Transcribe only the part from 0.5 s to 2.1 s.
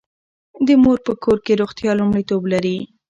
د مور په کور کې روغتیا